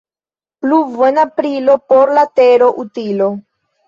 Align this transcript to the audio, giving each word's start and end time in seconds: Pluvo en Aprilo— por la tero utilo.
Pluvo 0.59 1.01
en 1.09 1.19
Aprilo— 1.19 1.73
por 1.89 2.11
la 2.11 2.25
tero 2.25 2.73
utilo. 2.75 3.27